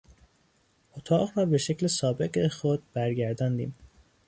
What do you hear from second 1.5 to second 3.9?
شکل سابق خود برگرداندیم.